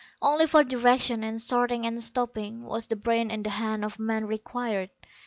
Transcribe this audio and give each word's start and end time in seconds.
Only 0.19 0.47
for 0.47 0.63
direction, 0.63 1.23
and 1.23 1.39
starting 1.39 1.85
and 1.85 2.01
stopping, 2.01 2.63
was 2.63 2.87
the 2.87 2.95
brain 2.95 3.29
and 3.29 3.45
the 3.45 3.51
hand 3.51 3.85
of 3.85 3.99
man 3.99 4.25
required. 4.25 4.89